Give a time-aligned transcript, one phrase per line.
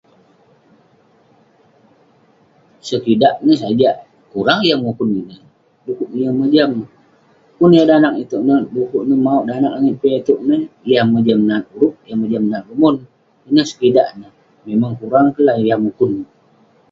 [2.87, 3.95] Sekidak neh sajak
[4.31, 5.41] kurang yah mukun ineh.
[5.85, 6.71] Dekuk neh yeng mojam.
[7.57, 10.61] Pun yah danag itouk ineh dekuk neh mauk danag langit itouk neh,
[10.91, 12.95] yah mojam nat hurup, yah mojam nat numon.
[13.47, 14.31] Ineh sekidak neh,
[14.67, 16.11] memang kurang kek lah yah mukun.